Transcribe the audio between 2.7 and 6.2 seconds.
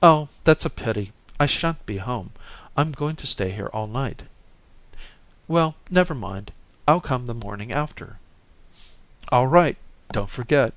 I'm going to stay here all night." "Well, never